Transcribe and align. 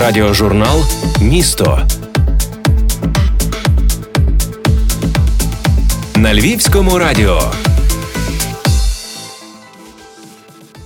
Радіожурнал 0.00 0.84
Місто 1.22 1.88
на 6.16 6.34
Львівському 6.34 6.98
радіо. 6.98 7.40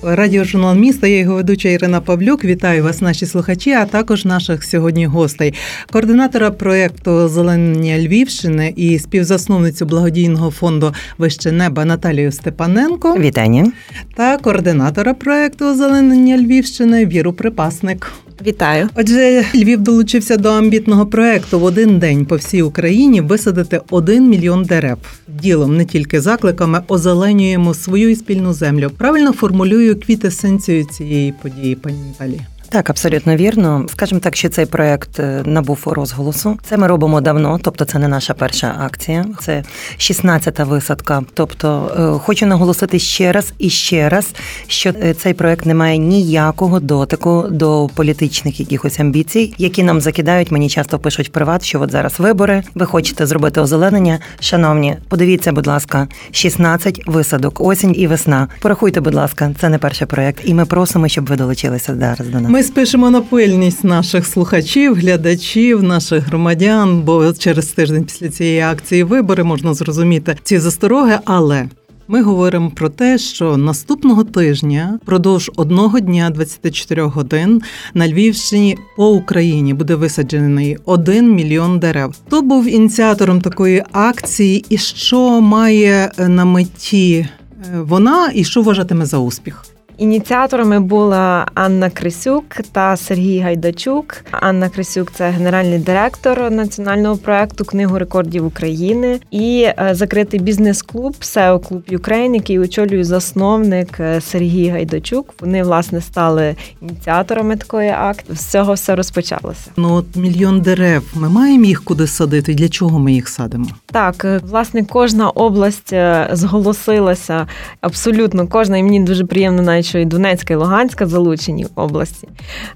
Радіожурнал 0.03 0.75
міста, 0.77 1.06
я 1.06 1.19
його 1.19 1.35
ведуча 1.35 1.69
Ірина 1.69 2.01
Павлюк. 2.01 2.45
Вітаю 2.45 2.85
вас, 2.85 3.01
наші 3.01 3.27
слухачі, 3.27 3.73
а 3.73 3.85
також 3.85 4.25
наших 4.25 4.64
сьогодні 4.64 5.07
гостей, 5.07 5.55
координатора 5.93 6.51
проєкту 6.51 7.11
Озеленення 7.11 7.99
Львівщини 7.99 8.73
і 8.77 8.99
співзасновницю 8.99 9.87
благодійного 9.87 10.51
фонду 10.51 10.95
Вище 11.19 11.53
неба 11.53 11.85
Наталію 11.85 12.33
Степаненко. 12.33 13.19
Вітання 13.19 13.73
та 14.17 14.37
координатора 14.37 15.15
проєкту 15.15 15.67
Озеленення 15.67 16.37
Львівщини 16.39 17.07
Віру 17.07 17.33
Припасник. 17.33 18.13
Вітаю. 18.46 18.89
Отже, 18.95 19.45
Львів 19.54 19.81
долучився 19.81 20.36
до 20.36 20.49
амбітного 20.49 21.07
проекту 21.07 21.61
в 21.61 21.64
один 21.64 21.99
день 21.99 22.26
по 22.26 22.36
всій 22.36 22.63
Україні 22.63 23.21
висадити 23.21 23.80
один 23.90 24.29
мільйон 24.29 24.64
дерев. 24.64 24.99
Ділом 25.29 25.76
не 25.76 25.85
тільки 25.85 26.21
закликами 26.21 26.82
озеленюємо 26.89 27.75
свою 27.75 28.11
і 28.11 28.16
спільну 28.16 28.53
землю. 28.53 28.90
Правильно 28.99 29.32
формулюю 29.32 30.00
квітесенцію 30.00 30.85
цієї 30.85 31.35
події, 31.43 31.75
пані 31.75 31.99
Наталі. 32.08 32.41
Так, 32.70 32.91
абсолютно 32.91 33.36
вірно. 33.36 33.86
Скажімо 33.89 34.20
так, 34.20 34.36
що 34.36 34.48
цей 34.48 34.67
проект 34.67 35.20
е, 35.20 35.42
набув 35.45 35.83
розголосу. 35.86 36.58
Це 36.62 36.77
ми 36.77 36.86
робимо 36.86 37.20
давно, 37.20 37.61
тобто 37.62 37.84
це 37.84 37.98
не 37.98 38.08
наша 38.08 38.34
перша 38.34 38.77
акція, 38.81 39.27
це 39.41 39.64
16-та 39.98 40.64
висадка. 40.64 41.22
Тобто, 41.34 41.92
е, 41.98 42.19
хочу 42.25 42.47
наголосити 42.47 42.98
ще 42.98 43.33
раз 43.33 43.53
і 43.58 43.70
ще 43.70 44.08
раз, 44.08 44.34
що 44.67 44.91
е, 45.03 45.14
цей 45.14 45.34
проект 45.34 45.67
не 45.67 45.75
має 45.75 45.98
ніякого 45.98 46.81
дотику 46.81 47.44
до 47.50 47.89
політичних 47.94 48.61
якихось 48.61 49.00
амбіцій, 49.00 49.55
які 49.58 49.83
нам 49.83 50.00
закидають. 50.00 50.50
Мені 50.50 50.69
часто 50.69 50.98
пишуть 50.98 51.28
в 51.28 51.30
приват, 51.30 51.64
що 51.64 51.80
от 51.80 51.91
зараз 51.91 52.20
вибори. 52.20 52.62
Ви 52.74 52.86
хочете 52.86 53.27
зробити 53.27 53.61
озеленення. 53.61 54.19
Шановні, 54.41 54.96
подивіться, 55.08 55.52
будь 55.52 55.66
ласка, 55.66 56.08
16 56.30 57.02
висадок, 57.06 57.61
осінь 57.61 57.94
і 57.96 58.06
весна. 58.06 58.48
Порахуйте, 58.61 59.00
будь 59.00 59.14
ласка, 59.14 59.50
це 59.61 59.69
не 59.69 59.78
перший 59.78 60.06
проект, 60.06 60.41
і 60.44 60.55
ми 60.55 60.66
просимо, 60.66 61.08
щоб 61.08 61.27
ви 61.27 61.36
долучилися 61.36 61.96
зараз 61.96 62.28
до 62.28 62.41
нас. 62.41 62.58
Ми 62.59 62.64
спишемо 62.64 63.11
на 63.11 63.20
пильність 63.20 63.84
наших 63.84 64.27
слухачів, 64.27 64.95
глядачів, 64.95 65.83
наших 65.83 66.27
громадян, 66.27 67.03
бо 67.03 67.33
через 67.33 67.67
тиждень 67.67 68.05
після 68.05 68.28
цієї 68.28 68.61
акції 68.61 69.03
вибори 69.03 69.45
можна 69.45 69.75
зрозуміти 69.75 70.37
ці 70.42 70.59
застороги, 70.59 71.19
але. 71.25 71.69
Ми 72.09 72.23
говоримо 72.23 72.70
про 72.70 72.89
те, 72.89 73.19
що 73.19 73.56
наступного 73.56 74.25
тижня 74.25 74.98
продовж 75.05 75.51
одного 75.56 76.01
дня 76.01 76.31
24 76.31 77.03
годин 77.03 77.62
на 77.95 78.09
Львівщині 78.09 78.77
по 78.97 79.11
Україні 79.11 79.75
буде 79.75 79.95
висаджений 79.95 80.77
один 80.84 81.34
мільйон 81.34 81.79
дерев. 81.79 82.14
Хто 82.27 82.42
був 82.42 82.67
ініціатором 82.67 83.41
такої 83.41 83.84
акції, 83.92 84.64
і 84.69 84.79
що 84.79 85.41
має 85.41 86.12
на 86.19 86.45
меті 86.45 87.17
е, 87.17 87.81
вона, 87.81 88.31
і 88.34 88.45
що 88.45 88.62
вважатиме 88.62 89.06
за 89.06 89.19
успіх? 89.19 89.64
Ініціаторами 89.98 90.80
була 90.80 91.46
Анна 91.54 91.91
Крисюк 91.91 92.44
та 92.72 92.96
Сергій 92.96 93.38
Гайдачук. 93.38 94.16
Анна 94.30 94.68
Крисюк 94.68 95.12
це 95.12 95.30
генеральний 95.30 95.78
директор 95.78 96.50
національного 96.50 97.16
проекту 97.16 97.64
Книгу 97.64 97.98
рекордів 97.98 98.46
України 98.46 99.20
і 99.30 99.68
е, 99.68 99.90
закритий 99.92 100.40
бізнес-клуб 100.40 101.14
CEO 101.20 101.69
Club 101.69 101.83
Ukraine, 101.88 102.34
який 102.34 102.58
очолює 102.58 103.05
засновник 103.05 104.00
е, 104.00 104.20
Сергій 104.20 104.68
Гайдачук. 104.68 105.34
Вони 105.40 105.62
власне 105.62 106.00
стали 106.00 106.56
ініціаторами 106.83 107.56
такої 107.56 107.90
акції. 107.90 108.36
З 108.36 108.46
цього 108.46 108.72
все 108.72 108.96
розпочалося. 108.96 109.70
Ну 109.77 109.94
от 109.94 110.16
мільйон 110.16 110.60
дерев. 110.60 111.02
Ми 111.14 111.28
маємо 111.28 111.64
їх 111.64 111.84
куди 111.84 112.06
садити. 112.06 112.55
Для 112.55 112.68
чого 112.68 112.98
ми 112.98 113.12
їх 113.12 113.28
садимо? 113.28 113.66
Так, 113.86 114.24
е, 114.24 114.40
власне, 114.44 114.84
кожна 114.84 115.30
область 115.30 115.94
зголосилася 116.33 117.46
абсолютно 117.80 118.46
кожна, 118.46 118.78
і 118.78 118.83
мені 118.83 119.00
дуже 119.00 119.24
приємно 119.24 119.62
навіть 119.62 119.87
що 119.88 119.98
і 119.98 120.04
Донецька, 120.04 120.54
і 120.54 120.56
Луганська 120.56 121.06
залучені 121.06 121.66
області, 121.74 122.28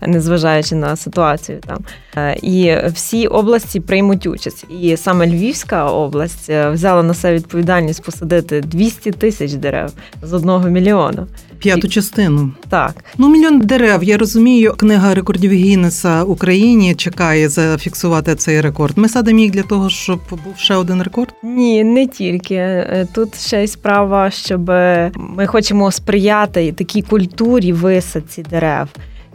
незважаючи 0.07 0.75
на 0.75 0.97
ситуацію 0.97 1.59
там. 1.67 1.79
Е, 2.17 2.37
і 2.43 2.77
всі 2.89 3.27
області 3.27 3.81
приймуть 3.81 4.27
участь. 4.27 4.65
І 4.83 4.97
саме 4.97 5.27
Львівська 5.27 5.91
область 5.91 6.51
е, 6.51 6.71
взяла 6.71 7.03
на 7.03 7.15
себе 7.15 7.35
відповідальність 7.35 8.03
посадити 8.03 8.61
200 8.61 9.11
тисяч 9.11 9.53
дерев 9.53 9.93
з 10.23 10.33
одного 10.33 10.69
мільйона. 10.69 11.27
П'яту 11.63 11.89
частину. 11.89 12.51
Так. 12.69 13.05
Ну, 13.19 13.29
мільйон 13.29 13.61
дерев. 13.61 14.05
Я 14.05 14.19
розумію, 14.19 14.75
книга 14.77 15.15
рекордів 15.15 15.53
Гіннеса 15.53 16.23
Україні 16.23 16.95
чекає 16.95 17.49
зафіксувати 17.49 18.35
цей 18.35 18.61
рекорд. 18.61 18.99
Ми 18.99 19.09
садимо 19.09 19.41
їх 19.41 19.51
для 19.51 19.63
того, 19.63 19.91
щоб 19.91 20.21
був 20.31 20.57
ще 20.57 20.75
один 20.75 21.03
рекорд? 21.03 21.35
Ні, 21.43 21.85
не 21.85 22.07
тільки. 22.07 22.55
Е, 22.55 23.07
тут 23.15 23.41
ще 23.41 23.65
й 23.65 23.67
справа, 23.67 24.31
щоб 24.31 24.69
ми 25.17 25.47
хочемо 25.47 25.91
сприяти 25.91 26.73
такій 26.73 27.03
культурі 27.03 27.73
висадці 27.73 28.43
дерев. 28.51 28.89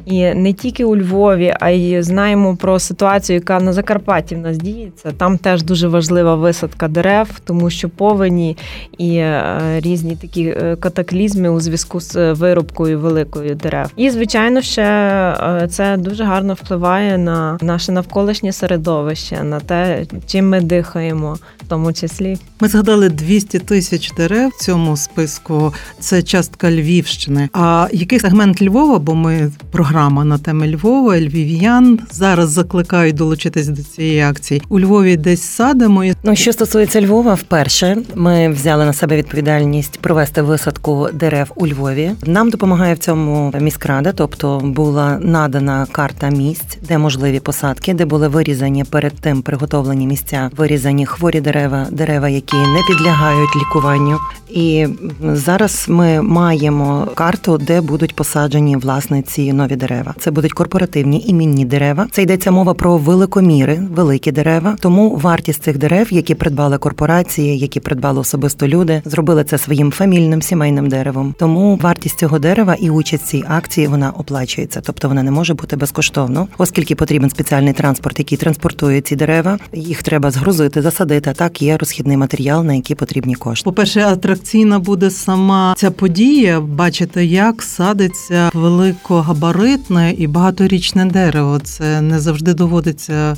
І 0.08 0.34
не 0.34 0.54
тільки 0.54 0.86
у 0.86 0.98
Львові, 0.98 1.54
а 1.60 1.70
й 1.70 2.02
знаємо 2.02 2.56
про 2.56 2.80
ситуацію, 2.80 3.36
яка 3.36 3.60
на 3.60 3.74
Закарпатті 3.74 4.36
в 4.36 4.38
нас 4.38 4.58
діється. 4.58 5.12
Там 5.12 5.38
теж 5.38 5.64
дуже 5.64 5.88
важлива 5.88 6.36
висадка 6.36 6.88
дерев, 6.88 7.30
тому 7.46 7.70
що 7.70 7.90
повені 7.90 8.58
і 8.98 9.16
е, 9.16 9.62
різні 9.80 10.16
такі 10.16 10.44
е, 10.44 10.76
катаклізми 10.80 11.50
у 11.50 11.60
зв'язку 11.60 12.00
з 12.00 12.34
вирубкою 12.34 13.00
великою 13.00 13.56
дерев. 13.56 13.92
І 13.96 14.10
звичайно, 14.10 14.62
ще 14.62 14.84
е, 14.84 15.68
це 15.72 15.98
дуже 15.98 16.24
гарно 16.24 16.54
впливає 16.54 17.18
на 17.18 17.58
наше 17.62 17.92
навколишнє 17.92 18.52
середовище, 18.52 19.44
на 19.44 19.60
те, 19.60 20.06
чим 20.26 20.50
ми 20.50 20.62
дихаємо, 20.62 21.38
в 21.58 21.68
тому 21.68 21.94
числі. 21.94 22.38
Ми 22.60 22.68
згадали 22.68 23.10
200 23.10 23.60
тисяч 23.60 24.12
дерев 24.12 24.50
в 24.50 24.64
цьому 24.64 24.98
списку. 24.98 25.74
Це 26.00 26.24
частка 26.24 26.72
Львівщини. 26.72 27.50
А 27.54 27.88
який 27.92 28.20
сегмент 28.20 28.62
Львова? 28.62 29.00
Бо 29.00 29.16
ми 29.16 29.52
програма 29.72 29.97
програма 29.98 30.24
на 30.24 30.38
теми 30.38 30.68
Львова, 30.68 31.20
львів'ян. 31.20 32.00
Зараз 32.12 32.50
закликають 32.50 33.16
долучитись 33.16 33.68
до 33.68 33.84
цієї 33.84 34.22
акції. 34.22 34.62
У 34.70 34.80
Львові 34.80 35.18
десь 35.18 35.42
садимо. 35.42 36.04
Ну 36.24 36.36
що 36.36 36.54
стосується 36.54 37.02
Львова, 37.02 37.34
вперше 37.34 37.98
ми 38.16 38.50
взяли 38.50 38.86
на 38.86 38.94
себе 38.94 39.18
відповідальність 39.18 40.00
провести 40.00 40.42
висадку 40.42 41.10
дерев 41.14 41.52
у 41.56 41.68
Львові. 41.68 42.12
Нам 42.26 42.50
допомагає 42.50 42.94
в 42.94 42.98
цьому 42.98 43.54
міськрада, 43.60 44.12
тобто 44.12 44.62
була 44.64 45.20
надана 45.22 45.88
карта 45.92 46.30
місць, 46.30 46.78
де 46.88 46.98
можливі 46.98 47.40
посадки, 47.40 47.94
де 47.94 48.06
були 48.06 48.28
вирізані 48.28 48.84
перед 48.84 49.14
тим 49.14 49.42
приготовлені 49.42 50.08
місця, 50.08 50.50
вирізані 50.58 51.06
хворі 51.06 51.42
дерева, 51.42 51.88
дерева, 51.92 52.30
які 52.30 52.58
не 52.58 52.82
підлягають 52.88 53.56
лікуванню. 53.56 54.18
І 54.50 54.88
зараз 55.22 55.86
ми 55.90 56.22
маємо 56.22 57.08
карту, 57.16 57.58
де 57.58 57.82
будуть 57.82 58.16
посаджені 58.16 58.78
власне 58.78 59.22
ці 59.22 59.54
нові 59.54 59.76
дерева 59.76 59.87
дерева. 59.88 60.14
Це 60.20 60.32
будуть 60.32 60.54
корпоративні 60.54 61.24
імінні 61.28 61.66
дерева. 61.66 62.08
Це 62.12 62.22
йдеться 62.22 62.52
мова 62.52 62.74
про 62.74 62.98
великоміри, 62.98 63.80
великі 63.92 64.32
дерева. 64.32 64.76
Тому 64.80 65.16
вартість 65.16 65.64
цих 65.64 65.78
дерев, 65.78 66.14
які 66.14 66.36
придбали 66.36 66.78
корпорації, 66.78 67.58
які 67.60 67.80
придбали 67.80 68.20
особисто 68.20 68.68
люди, 68.68 69.02
зробили 69.06 69.44
це 69.44 69.58
своїм 69.58 69.92
фамільним 69.92 70.42
сімейним 70.42 70.90
деревом. 70.90 71.36
Тому 71.40 71.80
вартість 71.82 72.20
цього 72.20 72.40
дерева 72.40 72.76
і 72.80 72.90
участь 72.90 73.26
цій 73.26 73.44
акції 73.48 73.88
вона 73.88 74.12
оплачується, 74.12 74.82
тобто 74.82 75.08
вона 75.08 75.24
не 75.24 75.32
може 75.32 75.54
бути 75.54 75.76
безкоштовно, 75.76 76.48
оскільки 76.58 76.96
потрібен 76.96 77.30
спеціальний 77.30 77.74
транспорт, 77.74 78.20
який 78.20 78.38
транспортує 78.38 79.02
ці 79.02 79.16
дерева. 79.16 79.60
Їх 79.74 80.04
треба 80.04 80.32
згрузити, 80.32 80.82
засадити. 80.82 81.34
Так 81.34 81.62
є 81.62 81.78
розхідний 81.78 82.18
матеріал, 82.18 82.64
на 82.64 82.74
який 82.74 82.96
потрібні 82.96 83.36
кошти. 83.36 83.64
По 83.64 83.74
перше, 83.74 84.02
атракційна 84.02 84.80
буде 84.80 85.12
сама 85.12 85.74
ця 85.78 85.92
подія. 85.92 86.62
Бачите, 86.62 87.26
як 87.26 87.64
садиться 87.64 88.50
великогабарит 88.54 89.77
колоритне 89.78 90.14
і 90.18 90.28
багаторічне 90.28 91.06
дерево. 91.06 91.60
Це 91.60 92.02
не 92.02 92.20
завжди 92.20 92.54
доводиться. 92.54 93.36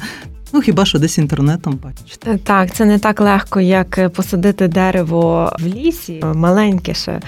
Ну, 0.53 0.61
хіба 0.61 0.85
що 0.85 0.99
десь 0.99 1.17
інтернетом 1.17 1.79
бачиш? 1.83 2.17
Так, 2.43 2.73
це 2.73 2.85
не 2.85 2.99
так 2.99 3.21
легко, 3.21 3.61
як 3.61 4.13
посадити 4.13 4.67
дерево 4.67 5.53
в 5.59 5.67
лісі, 5.67 6.23
маленьке 6.33 6.93
ще. 6.93 7.21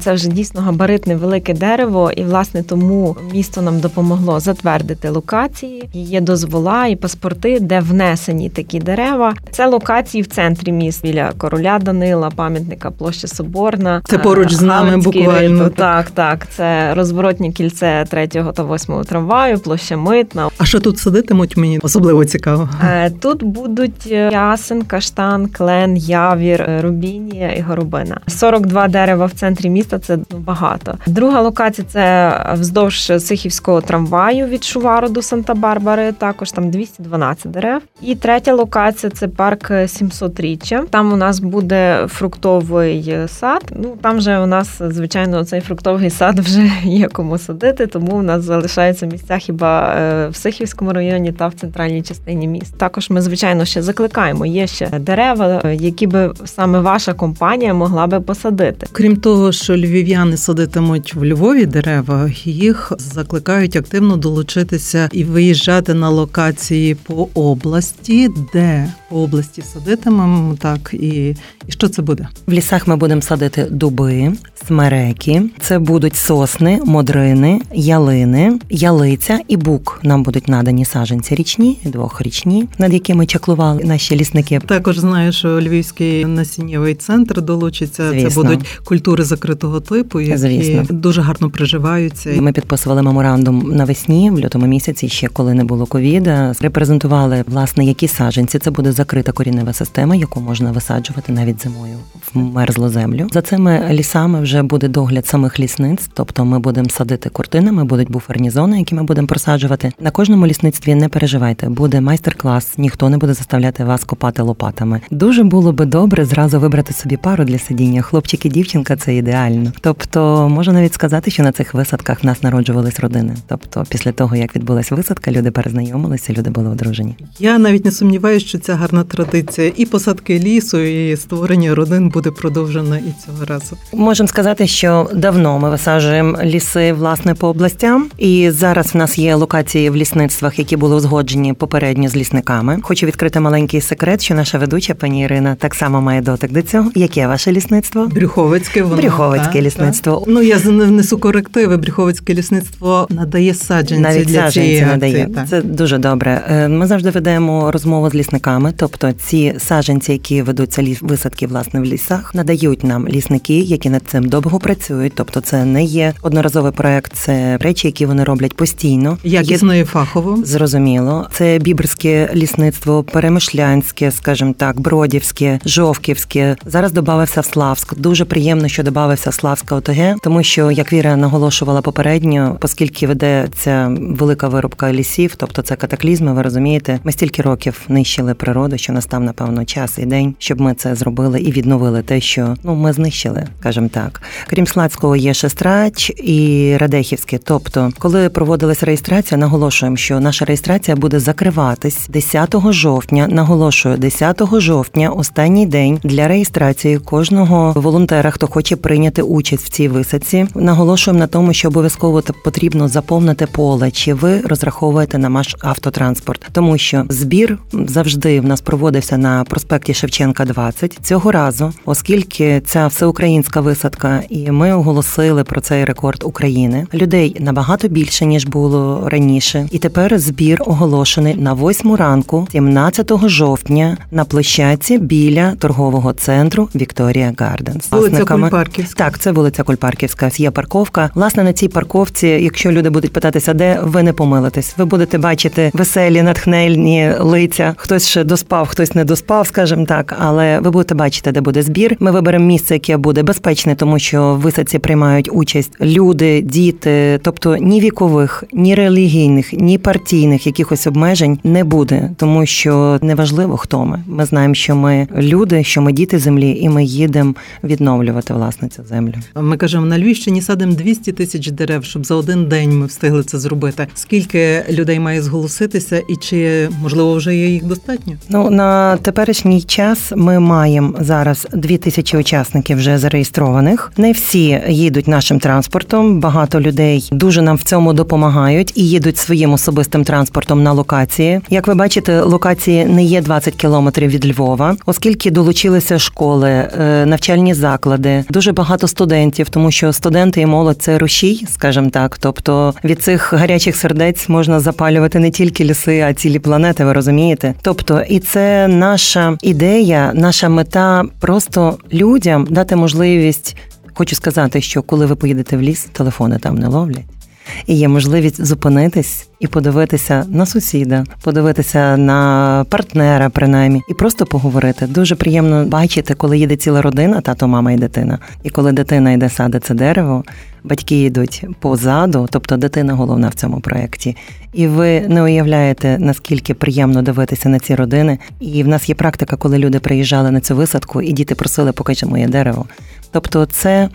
Це 0.00 0.12
вже 0.12 0.28
дійсно 0.28 0.60
габаритне 0.60 1.16
велике 1.16 1.54
дерево, 1.54 2.10
і 2.16 2.24
власне 2.24 2.62
тому 2.62 3.16
місто 3.32 3.62
нам 3.62 3.80
допомогло 3.80 4.40
затвердити 4.40 5.08
локації. 5.08 5.88
Є 5.92 6.20
дозвола 6.20 6.86
і 6.86 6.96
паспорти, 6.96 7.60
де 7.60 7.80
внесені 7.80 8.48
такі 8.50 8.78
дерева. 8.78 9.34
Це 9.50 9.66
локації 9.66 10.22
в 10.22 10.26
центрі 10.26 10.72
міст 10.72 11.02
біля 11.02 11.32
короля 11.38 11.78
Данила, 11.78 12.30
пам'ятника 12.30 12.90
площа 12.90 13.28
Соборна. 13.28 14.02
Це 14.04 14.18
поруч 14.18 14.52
з 14.52 14.62
нами 14.62 14.96
буквально. 14.96 15.64
Риту. 15.64 15.74
Так, 15.76 16.10
так. 16.10 16.46
Це 16.50 16.94
розворотні 16.94 17.52
кільце 17.52 18.04
3 18.10 18.26
та 18.28 18.64
8 18.64 19.04
трамваю, 19.04 19.58
площа 19.58 19.96
Митна. 19.96 20.48
А 20.58 20.64
що 20.64 20.80
тут 20.80 20.98
садитимуть? 20.98 21.56
Мені 21.56 21.78
особливо 21.82 22.24
цікаво. 22.24 22.68
Е, 22.84 23.10
тут 23.10 23.42
будуть 23.42 24.06
ясен, 24.06 24.82
каштан, 24.82 25.46
клен, 25.46 25.96
явір, 25.96 26.70
рубінія 26.82 27.52
і 27.52 27.60
горобина. 27.60 28.20
42 28.26 28.88
дерева 28.88 29.26
в 29.26 29.32
центрі 29.32 29.67
центрі 29.68 29.70
міста 29.70 29.98
це 29.98 30.18
багато. 30.38 30.94
Друга 31.06 31.40
локація 31.40 31.86
це 31.88 32.54
вздовж 32.54 33.12
Сихівського 33.18 33.80
трамваю 33.80 34.46
від 34.46 34.64
Шувару 34.64 35.08
до 35.08 35.20
Санта-Барбари. 35.20 36.12
Також 36.12 36.52
там 36.52 36.70
212 36.70 37.52
дерев. 37.52 37.82
І 38.02 38.14
третя 38.14 38.54
локація 38.54 39.10
це 39.10 39.28
парк 39.28 39.70
700-річчя. 39.70 40.84
Там 40.90 41.12
у 41.12 41.16
нас 41.16 41.40
буде 41.40 42.06
фруктовий 42.08 43.16
сад. 43.26 43.72
Ну 43.76 43.96
там 44.02 44.20
же 44.20 44.38
у 44.38 44.46
нас 44.46 44.82
звичайно 44.88 45.44
цей 45.44 45.60
фруктовий 45.60 46.10
сад 46.10 46.38
вже 46.38 46.70
є 46.84 47.08
кому 47.08 47.38
садити, 47.38 47.86
тому 47.86 48.16
у 48.16 48.22
нас 48.22 48.44
залишаються 48.44 49.06
місця 49.06 49.38
хіба 49.38 49.94
е, 49.94 50.28
в 50.28 50.36
Сихівському 50.36 50.92
районі 50.92 51.32
та 51.32 51.48
в 51.48 51.54
центральній 51.54 52.02
частині 52.02 52.48
міст. 52.48 52.78
Також 52.78 53.10
ми 53.10 53.20
звичайно 53.20 53.64
ще 53.64 53.82
закликаємо. 53.82 54.46
Є 54.46 54.66
ще 54.66 54.86
дерева, 54.86 55.60
е, 55.64 55.74
які 55.74 56.06
би 56.06 56.32
саме 56.44 56.80
ваша 56.80 57.14
компанія 57.14 57.74
могла 57.74 58.06
би 58.06 58.20
посадити. 58.20 58.86
Крім 58.92 59.16
того, 59.16 59.52
що 59.62 59.76
львів'яни 59.76 60.36
садитимуть 60.36 61.14
в 61.14 61.24
Львові 61.24 61.66
дерева, 61.66 62.30
їх 62.44 62.92
закликають 62.98 63.76
активно 63.76 64.16
долучитися 64.16 65.08
і 65.12 65.24
виїжджати 65.24 65.94
на 65.94 66.08
локації 66.08 66.94
по 66.94 67.28
області, 67.34 68.28
де 68.52 68.92
по 69.08 69.16
області 69.16 69.62
садитимемо 69.62 70.56
так 70.58 70.90
і, 70.94 71.36
і 71.68 71.72
що 71.72 71.88
це 71.88 72.02
буде? 72.02 72.28
В 72.46 72.52
лісах 72.52 72.86
ми 72.86 72.96
будемо 72.96 73.22
садити 73.22 73.66
дуби, 73.70 74.32
смереки. 74.66 75.42
Це 75.60 75.78
будуть 75.78 76.16
сосни, 76.16 76.80
модрини, 76.84 77.60
ялини, 77.74 78.58
ялиця 78.70 79.40
і 79.48 79.56
бук. 79.56 80.00
Нам 80.02 80.22
будуть 80.22 80.48
надані 80.48 80.84
саженці 80.84 81.34
річні, 81.34 81.78
двохрічні, 81.84 82.68
над 82.78 82.92
якими 82.92 83.26
чаклували 83.26 83.84
наші 83.84 84.16
лісники. 84.16 84.60
Також 84.66 84.98
знаю, 84.98 85.32
що 85.32 85.60
Львівський 85.60 86.24
насіннєвий 86.24 86.94
центр 86.94 87.42
долучиться. 87.42 88.10
Звісно. 88.10 88.30
Це 88.30 88.36
будуть 88.36 88.66
культури 88.84 89.24
закритого 89.24 89.80
типу, 89.80 90.20
які 90.20 90.38
Звісно. 90.38 90.84
дуже 90.90 91.20
гарно 91.20 91.50
приживаються. 91.50 92.30
Ми 92.30 92.52
підписували 92.52 93.02
меморандум 93.02 93.72
навесні, 93.76 94.30
в 94.30 94.38
лютому 94.38 94.66
місяці, 94.66 95.08
ще 95.08 95.28
коли 95.28 95.54
не 95.54 95.64
було 95.64 95.86
ковіда. 95.86 96.52
Репрезентували 96.60 97.44
власне 97.46 97.84
які 97.84 98.08
саджанці. 98.08 98.58
Це 98.58 98.70
буде 98.70 98.92
закрита 98.98 99.32
корінева 99.32 99.72
система, 99.72 100.14
яку 100.14 100.40
можна 100.40 100.72
висаджувати 100.72 101.32
навіть 101.32 101.62
зимою 101.62 101.96
в 102.34 102.38
мерзлу 102.38 102.88
землю. 102.88 103.26
За 103.32 103.42
цими 103.42 103.88
лісами 103.90 104.40
вже 104.40 104.62
буде 104.62 104.88
догляд 104.88 105.26
самих 105.26 105.60
лісниць, 105.60 106.10
тобто 106.14 106.44
ми 106.44 106.58
будемо 106.58 106.88
садити 106.88 107.28
куртинами, 107.28 107.84
будуть 107.84 108.10
буферні 108.10 108.50
зони, 108.50 108.78
які 108.78 108.94
ми 108.94 109.02
будемо 109.02 109.26
просаджувати. 109.26 109.92
На 110.00 110.10
кожному 110.10 110.46
лісництві 110.46 110.94
не 110.94 111.08
переживайте, 111.08 111.68
буде 111.68 112.00
майстер-клас, 112.00 112.78
ніхто 112.78 113.08
не 113.08 113.18
буде 113.18 113.34
заставляти 113.34 113.84
вас 113.84 114.04
копати 114.04 114.42
лопатами. 114.42 115.00
Дуже 115.10 115.44
було 115.44 115.72
би 115.72 115.84
добре 115.84 116.24
зразу 116.24 116.60
вибрати 116.60 116.92
собі 116.92 117.16
пару 117.16 117.44
для 117.44 117.58
сидіння. 117.58 118.02
Хлопчик 118.02 118.46
і 118.46 118.48
дівчинка 118.48 118.96
це 118.96 119.14
ідеально. 119.14 119.72
Тобто, 119.80 120.48
можна 120.48 120.72
навіть 120.72 120.94
сказати, 120.94 121.30
що 121.30 121.42
на 121.42 121.52
цих 121.52 121.74
висадках 121.74 122.22
в 122.22 122.26
нас 122.26 122.42
народжувались 122.42 123.00
родини. 123.00 123.34
Тобто, 123.46 123.84
після 123.88 124.12
того 124.12 124.36
як 124.36 124.56
відбулась 124.56 124.90
висадка, 124.90 125.30
люди 125.30 125.50
перезнайомилися, 125.50 126.32
люди 126.32 126.50
були 126.50 126.68
одружені. 126.68 127.16
Я 127.38 127.58
навіть 127.58 127.84
не 127.84 127.90
сумніваюся, 127.90 128.46
що 128.46 128.58
ця 128.58 128.74
гарна 128.88 129.04
традиція 129.04 129.72
і 129.76 129.86
посадки 129.86 130.38
лісу, 130.38 130.78
і 130.78 131.16
створення 131.16 131.74
родин 131.74 132.08
буде 132.08 132.30
продовжена 132.30 132.96
і 132.98 133.14
цього 133.26 133.44
разу. 133.44 133.76
Можемо 133.92 134.28
сказати, 134.28 134.66
що 134.66 135.10
давно 135.14 135.58
ми 135.58 135.70
висаджуємо 135.70 136.38
ліси 136.44 136.92
власне 136.92 137.34
по 137.34 137.48
областям, 137.48 138.06
і 138.18 138.50
зараз 138.50 138.94
в 138.94 138.96
нас 138.96 139.18
є 139.18 139.34
локації 139.34 139.90
в 139.90 139.96
лісництвах, 139.96 140.58
які 140.58 140.76
були 140.76 140.96
узгоджені 140.96 141.52
попередньо 141.52 142.08
з 142.08 142.16
лісниками. 142.16 142.78
Хочу 142.82 143.06
відкрити 143.06 143.40
маленький 143.40 143.80
секрет, 143.80 144.22
що 144.22 144.34
наша 144.34 144.58
ведуча 144.58 144.94
пані 144.94 145.22
Ірина 145.22 145.54
так 145.54 145.74
само 145.74 146.00
має 146.00 146.20
дотик 146.20 146.52
до 146.52 146.62
цього. 146.62 146.90
Яке 146.94 147.26
ваше 147.26 147.52
лісництво? 147.52 148.06
Брюховицьке 148.06 148.82
воно 148.82 149.02
Брюховицьке 149.02 149.52
так, 149.52 149.62
лісництво. 149.62 150.16
так. 150.16 150.24
Ну 150.28 150.42
я 150.42 150.56
внесу 150.56 151.18
корективи. 151.18 151.76
Брюховицьке 151.76 152.34
лісництво 152.34 153.06
надає 153.10 153.54
саджанці 153.54 154.02
Навіть 154.02 154.26
для 154.26 154.34
саджанці 154.34 154.60
цієї 154.60 154.82
надає. 154.82 155.22
акції. 155.24 155.46
Це 155.50 155.62
дуже 155.62 155.98
добре. 155.98 156.42
Е, 156.50 156.68
Ми 156.68 156.86
завжди 156.86 157.10
ведемо 157.10 157.70
розмову 157.70 158.10
з 158.10 158.14
лісниками, 158.14 158.72
тобто 158.78 159.12
ці 159.12 159.54
саджанці, 159.58 160.12
які 160.12 160.42
ведуться 160.42 160.82
ліс 160.82 160.98
висадки 161.02 161.46
власне 161.46 161.80
в 161.80 161.84
лісах, 161.84 162.34
надають 162.34 162.84
нам 162.84 163.08
лісники, 163.08 163.58
які 163.58 163.90
над 163.90 164.02
цим 164.06 164.28
довго 164.28 164.58
працюють. 164.58 165.12
Тобто, 165.14 165.40
це 165.40 165.64
не 165.64 165.84
є 165.84 166.14
одноразовий 166.22 166.72
проект, 166.72 167.12
це 167.14 167.56
речі, 167.60 167.88
які 167.88 168.06
вони 168.06 168.24
роблять 168.24 168.56
постійно. 168.56 169.18
Якісно 169.24 169.74
і 169.74 169.84
фахово. 169.84 170.38
Зрозуміло, 170.44 171.28
це 171.32 171.58
біберське 171.58 172.30
лісництво, 172.34 173.02
перемишлянське, 173.02 174.10
скажімо 174.10 174.54
так, 174.58 174.80
бродівське, 174.80 175.60
жовківське. 175.66 176.56
Зараз 176.66 176.92
додався 176.92 177.42
Славськ. 177.42 177.98
Дуже 177.98 178.24
приємно, 178.24 178.68
що 178.68 178.82
додався 178.82 179.32
Славська 179.32 179.76
ОТГ, 179.76 180.14
тому 180.22 180.42
що 180.42 180.70
як 180.70 180.92
Віра 180.92 181.16
наголошувала 181.16 181.82
попередньо, 181.82 182.58
оскільки 182.60 183.06
ведеться 183.06 183.96
велика 184.00 184.48
вирубка 184.48 184.92
лісів, 184.92 185.34
тобто 185.36 185.62
це 185.62 185.76
катаклізми, 185.76 186.32
ви 186.32 186.42
розумієте, 186.42 187.00
ми 187.04 187.12
стільки 187.12 187.42
років 187.42 187.80
нищили 187.88 188.34
природу, 188.34 188.67
що 188.76 188.92
настав 188.92 189.22
напевно 189.22 189.64
час 189.64 189.98
і 189.98 190.06
день, 190.06 190.34
щоб 190.38 190.60
ми 190.60 190.74
це 190.74 190.94
зробили 190.94 191.40
і 191.40 191.52
відновили 191.52 192.02
те, 192.02 192.20
що 192.20 192.56
ну 192.62 192.74
ми 192.74 192.92
знищили, 192.92 193.46
скажімо 193.60 193.88
так. 193.92 194.22
Крім 194.46 194.66
Слацького, 194.66 195.16
є 195.16 195.34
Шестрач 195.34 196.10
і 196.10 196.76
Радехівське. 196.76 197.38
Тобто, 197.44 197.90
коли 197.98 198.28
проводилась 198.28 198.82
реєстрація, 198.82 199.38
наголошуємо, 199.38 199.96
що 199.96 200.20
наша 200.20 200.44
реєстрація 200.44 200.96
буде 200.96 201.20
закриватись 201.20 202.08
10 202.08 202.54
жовтня. 202.70 203.28
Наголошую, 203.30 203.96
10 203.96 204.42
жовтня, 204.60 205.10
останній 205.10 205.66
день 205.66 206.00
для 206.04 206.28
реєстрації 206.28 206.98
кожного 206.98 207.72
волонтера, 207.76 208.30
хто 208.30 208.46
хоче 208.46 208.76
прийняти 208.76 209.22
участь 209.22 209.64
в 209.64 209.68
цій 209.68 209.88
висадці. 209.88 210.46
Наголошуємо 210.54 211.18
на 211.18 211.26
тому, 211.26 211.52
що 211.52 211.68
обов'язково 211.68 212.22
потрібно 212.44 212.88
заповнити 212.88 213.46
поле, 213.46 213.90
чи 213.90 214.14
ви 214.14 214.40
розраховуєте 214.40 215.18
на 215.18 215.28
наш 215.28 215.56
автотранспорт, 215.60 216.46
тому 216.52 216.78
що 216.78 217.04
збір 217.08 217.58
завжди 217.72 218.40
в 218.40 218.44
нас 218.44 218.57
проводився 218.60 219.18
на 219.18 219.44
проспекті 219.44 219.94
Шевченка 219.94 220.44
20. 220.44 220.98
Цього 221.02 221.32
разу, 221.32 221.72
оскільки 221.84 222.62
ця 222.66 222.86
всеукраїнська 222.86 223.60
висадка, 223.60 224.22
і 224.28 224.50
ми 224.50 224.72
оголосили 224.72 225.44
про 225.44 225.60
цей 225.60 225.84
рекорд 225.84 226.22
України. 226.24 226.86
Людей 226.94 227.36
набагато 227.40 227.88
більше 227.88 228.26
ніж 228.26 228.46
було 228.46 229.08
раніше, 229.08 229.68
і 229.72 229.78
тепер 229.78 230.18
збір 230.18 230.62
оголошений 230.66 231.34
на 231.34 231.54
8 231.54 231.94
ранку, 231.94 232.48
17 232.52 233.12
жовтня, 233.24 233.96
на 234.10 234.24
площадці 234.24 234.98
біля 234.98 235.54
торгового 235.54 236.12
центру 236.12 236.68
Victoria 236.74 237.34
Gardens. 237.38 237.90
Вулиця 237.90 238.24
Кульпарківська. 238.24 239.04
Так, 239.04 239.18
це 239.18 239.32
вулиця 239.32 239.62
Кульпарківська. 239.62 240.30
Є 240.36 240.50
парковка. 240.50 241.10
Власне, 241.14 241.44
на 241.44 241.52
цій 241.52 241.68
парковці, 241.68 242.26
якщо 242.26 242.72
люди 242.72 242.90
будуть 242.90 243.12
питатися, 243.12 243.54
де 243.54 243.78
ви 243.82 244.02
не 244.02 244.12
помилитесь, 244.12 244.74
ви 244.78 244.84
будете 244.84 245.18
бачити 245.18 245.70
веселі, 245.74 246.22
натхнельні 246.22 247.12
лиця. 247.20 247.74
Хтось 247.76 248.08
ще 248.08 248.24
доспав, 248.48 248.68
хтось 248.68 248.94
не 248.94 249.04
доспав, 249.04 249.46
скажімо 249.46 249.84
так. 249.84 250.16
Але 250.18 250.60
ви 250.60 250.70
будете 250.70 250.94
бачити, 250.94 251.32
де 251.32 251.40
буде 251.40 251.62
збір. 251.62 251.96
Ми 252.00 252.10
виберемо 252.10 252.46
місце, 252.46 252.74
яке 252.74 252.96
буде 252.96 253.22
безпечне, 253.22 253.74
тому 253.74 253.98
що 253.98 254.34
в 254.34 254.38
висадці 254.38 254.78
приймають 254.78 255.28
участь 255.32 255.72
люди, 255.80 256.40
діти, 256.40 257.20
тобто 257.22 257.56
ні 257.56 257.80
вікових, 257.80 258.44
ні 258.52 258.74
релігійних, 258.74 259.52
ні 259.52 259.78
партійних 259.78 260.46
якихось 260.46 260.86
обмежень 260.86 261.38
не 261.44 261.64
буде, 261.64 262.10
тому 262.16 262.46
що 262.46 262.98
неважливо, 263.02 263.56
хто 263.56 263.84
ми. 263.84 264.02
Ми 264.06 264.24
знаємо, 264.24 264.54
що 264.54 264.76
ми 264.76 265.08
люди, 265.16 265.64
що 265.64 265.82
ми 265.82 265.92
діти 265.92 266.18
землі, 266.18 266.58
і 266.60 266.68
ми 266.68 266.84
їдемо 266.84 267.34
відновлювати 267.64 268.34
власне 268.34 268.68
цю 268.68 268.84
землю. 268.84 269.14
Ми 269.34 269.56
кажемо, 269.56 269.86
на 269.86 269.98
Львівщині 269.98 270.42
садимо 270.42 270.72
200 270.72 271.12
тисяч 271.12 271.50
дерев, 271.50 271.84
щоб 271.84 272.06
за 272.06 272.14
один 272.14 272.48
день 272.48 272.78
ми 272.78 272.86
встигли 272.86 273.22
це 273.22 273.38
зробити. 273.38 273.86
Скільки 273.94 274.64
людей 274.70 275.00
має 275.00 275.22
зголоситися, 275.22 276.02
і 276.08 276.16
чи 276.16 276.68
можливо 276.82 277.14
вже 277.14 277.36
є 277.36 277.48
їх 277.48 277.64
достатньо? 277.64 278.14
Ну 278.30 278.50
на 278.50 278.96
теперішній 278.96 279.62
час 279.62 280.12
ми 280.16 280.38
маємо 280.38 280.94
зараз 281.00 281.46
дві 281.52 281.78
тисячі 281.78 282.18
учасників 282.18 282.76
вже 282.76 282.98
зареєстрованих. 282.98 283.92
Не 283.96 284.12
всі 284.12 284.60
їдуть 284.68 285.08
нашим 285.08 285.40
транспортом. 285.40 286.20
Багато 286.20 286.60
людей 286.60 287.08
дуже 287.12 287.42
нам 287.42 287.56
в 287.56 287.62
цьому 287.62 287.92
допомагають 287.92 288.72
і 288.74 288.88
їдуть 288.88 289.16
своїм 289.16 289.52
особистим 289.52 290.04
транспортом 290.04 290.62
на 290.62 290.72
локації. 290.72 291.40
Як 291.50 291.66
ви 291.66 291.74
бачите, 291.74 292.20
локації 292.20 292.84
не 292.84 293.04
є 293.04 293.20
20 293.20 293.54
кілометрів 293.54 294.10
від 294.10 294.26
Львова, 294.26 294.76
оскільки 294.86 295.30
долучилися 295.30 295.98
школи, 295.98 296.50
е, 296.50 297.06
навчальні 297.06 297.54
заклади, 297.54 298.24
дуже 298.30 298.52
багато 298.52 298.88
студентів, 298.88 299.48
тому 299.48 299.70
що 299.70 299.92
студенти 299.92 300.40
і 300.40 300.46
молодь 300.46 300.82
це 300.82 300.98
рушій, 300.98 301.46
скажімо 301.50 301.90
так. 301.90 302.18
Тобто 302.18 302.74
від 302.84 303.02
цих 303.02 303.32
гарячих 303.32 303.76
сердець 303.76 304.28
можна 304.28 304.60
запалювати 304.60 305.18
не 305.18 305.30
тільки 305.30 305.64
ліси, 305.64 306.00
а 306.00 306.14
цілі 306.14 306.38
планети. 306.38 306.84
Ви 306.84 306.92
розумієте? 306.92 307.54
Тобто, 307.62 308.02
і 308.08 308.17
це 308.18 308.68
наша 308.68 309.36
ідея, 309.42 310.12
наша 310.14 310.48
мета 310.48 311.04
просто 311.20 311.78
людям 311.92 312.46
дати 312.50 312.76
можливість. 312.76 313.56
Хочу 313.94 314.16
сказати, 314.16 314.60
що 314.60 314.82
коли 314.82 315.06
ви 315.06 315.16
поїдете 315.16 315.56
в 315.56 315.62
ліс, 315.62 315.88
телефони 315.92 316.38
там 316.38 316.58
не 316.58 316.68
ловлять. 316.68 317.17
І 317.66 317.74
є 317.74 317.88
можливість 317.88 318.44
зупинитись 318.44 319.28
і 319.40 319.46
подивитися 319.46 320.26
на 320.28 320.46
сусіда, 320.46 321.04
подивитися 321.22 321.96
на 321.96 322.64
партнера, 322.68 323.30
принаймні, 323.30 323.80
і 323.90 323.94
просто 323.94 324.26
поговорити. 324.26 324.86
Дуже 324.86 325.14
приємно 325.14 325.64
бачити, 325.64 326.14
коли 326.14 326.38
їде 326.38 326.56
ціла 326.56 326.82
родина, 326.82 327.20
тато, 327.20 327.48
мама 327.48 327.72
і 327.72 327.76
дитина. 327.76 328.18
І 328.42 328.50
коли 328.50 328.72
дитина 328.72 329.12
йде 329.12 329.28
садить 329.28 329.64
це 329.64 329.74
дерево, 329.74 330.24
батьки 330.64 331.02
йдуть 331.02 331.44
позаду, 331.60 332.28
тобто 332.30 332.56
дитина 332.56 332.94
головна 332.94 333.28
в 333.28 333.34
цьому 333.34 333.60
проєкті. 333.60 334.16
І 334.52 334.66
ви 334.66 335.00
не 335.00 335.22
уявляєте, 335.22 335.98
наскільки 335.98 336.54
приємно 336.54 337.02
дивитися 337.02 337.48
на 337.48 337.58
ці 337.58 337.74
родини. 337.74 338.18
І 338.40 338.62
в 338.62 338.68
нас 338.68 338.88
є 338.88 338.94
практика, 338.94 339.36
коли 339.36 339.58
люди 339.58 339.80
приїжджали 339.80 340.30
на 340.30 340.40
цю 340.40 340.56
висадку, 340.56 341.02
і 341.02 341.12
діти 341.12 341.34
просили, 341.34 341.72
покажи 341.72 342.06
моє 342.06 342.28
дерево. 342.28 342.66
Тобто, 343.12 343.46
це 343.46 343.88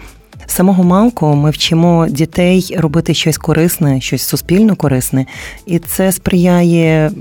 самого 0.45 0.83
малку 0.83 1.35
ми 1.35 1.49
вчимо 1.49 2.07
дітей 2.09 2.75
робити 2.77 3.13
щось 3.13 3.37
корисне, 3.37 4.01
щось 4.01 4.21
суспільно 4.21 4.75
корисне, 4.75 5.25
і 5.65 5.79
це 5.79 6.11
сприяє 6.11 7.11